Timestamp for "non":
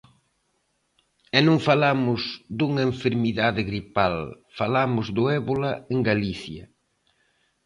1.47-1.57